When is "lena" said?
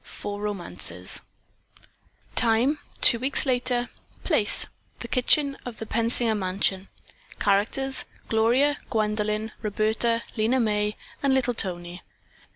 10.35-10.59